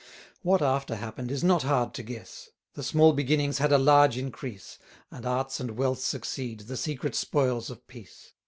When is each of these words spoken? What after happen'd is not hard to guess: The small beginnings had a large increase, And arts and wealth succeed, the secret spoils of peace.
What 0.41 0.63
after 0.63 0.95
happen'd 0.95 1.29
is 1.29 1.43
not 1.43 1.61
hard 1.61 1.93
to 1.93 2.01
guess: 2.01 2.49
The 2.73 2.81
small 2.81 3.13
beginnings 3.13 3.59
had 3.59 3.71
a 3.71 3.77
large 3.77 4.17
increase, 4.17 4.79
And 5.11 5.27
arts 5.27 5.59
and 5.59 5.77
wealth 5.77 5.99
succeed, 5.99 6.61
the 6.61 6.75
secret 6.75 7.13
spoils 7.13 7.69
of 7.69 7.85
peace. 7.85 8.33